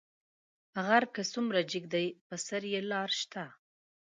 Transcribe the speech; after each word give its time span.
غر 0.85 1.03
کۀ 1.13 1.23
څومره 1.33 1.59
جګ 1.71 1.83
دى، 1.93 2.05
پۀ 2.27 2.35
سر 2.45 2.63
يې 2.71 2.81
لار 2.91 3.09
شته. 3.19 3.43